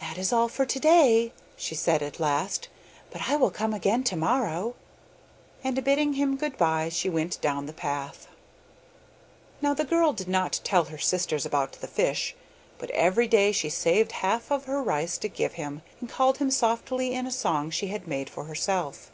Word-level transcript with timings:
'That 0.00 0.18
is 0.18 0.34
all 0.34 0.48
for 0.50 0.66
to 0.66 0.78
day,' 0.78 1.32
she 1.56 1.74
said 1.74 2.02
at 2.02 2.20
last, 2.20 2.68
'but 3.10 3.22
I 3.30 3.36
will 3.36 3.48
come 3.50 3.72
again 3.72 4.04
to 4.04 4.14
morrow,' 4.14 4.74
and 5.64 5.82
biding 5.82 6.12
him 6.12 6.36
good 6.36 6.58
bye 6.58 6.90
she 6.90 7.08
went 7.08 7.40
down 7.40 7.64
the 7.64 7.72
path. 7.72 8.28
Now 9.62 9.72
the 9.72 9.86
girl 9.86 10.12
did 10.12 10.28
not 10.28 10.60
tell 10.62 10.84
her 10.84 10.98
sisters 10.98 11.46
about 11.46 11.72
the 11.72 11.86
fish, 11.86 12.36
but 12.76 12.90
every 12.90 13.28
day 13.28 13.50
she 13.50 13.70
saved 13.70 14.12
half 14.20 14.52
of 14.52 14.66
her 14.66 14.82
rice 14.82 15.16
to 15.16 15.26
give 15.28 15.54
him, 15.54 15.80
and 16.00 16.10
called 16.10 16.36
him 16.36 16.50
softly 16.50 17.14
in 17.14 17.20
a 17.24 17.28
little 17.28 17.38
song 17.38 17.70
she 17.70 17.86
had 17.86 18.06
made 18.06 18.28
for 18.28 18.44
herself. 18.44 19.10